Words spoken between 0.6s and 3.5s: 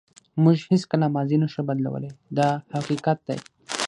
هیڅکله ماضي نشو بدلولی دا حقیقت دی.